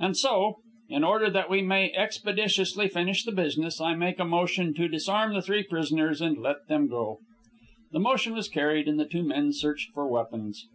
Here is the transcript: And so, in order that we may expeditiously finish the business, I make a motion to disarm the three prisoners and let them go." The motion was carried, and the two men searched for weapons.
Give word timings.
And 0.00 0.16
so, 0.16 0.56
in 0.88 1.04
order 1.04 1.30
that 1.30 1.48
we 1.48 1.62
may 1.62 1.92
expeditiously 1.92 2.88
finish 2.88 3.22
the 3.24 3.30
business, 3.30 3.80
I 3.80 3.94
make 3.94 4.18
a 4.18 4.24
motion 4.24 4.74
to 4.74 4.88
disarm 4.88 5.34
the 5.34 5.40
three 5.40 5.62
prisoners 5.62 6.20
and 6.20 6.36
let 6.38 6.66
them 6.66 6.88
go." 6.88 7.20
The 7.92 8.00
motion 8.00 8.34
was 8.34 8.48
carried, 8.48 8.88
and 8.88 8.98
the 8.98 9.04
two 9.06 9.22
men 9.22 9.52
searched 9.52 9.92
for 9.94 10.08
weapons. 10.08 10.66